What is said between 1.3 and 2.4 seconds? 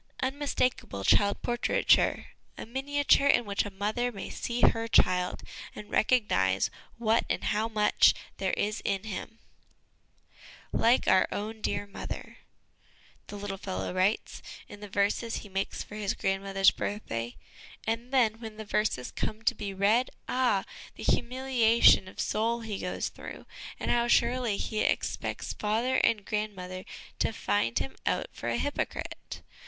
por traiture^